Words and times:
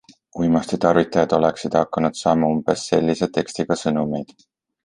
Uimastitarvitajad 0.43 1.35
oleksid 1.39 1.77
hakanud 1.81 2.19
saama 2.23 2.51
umbes 2.57 2.89
sellise 2.93 3.31
tekstiga 3.39 3.79
sõnumeid. 3.85 4.39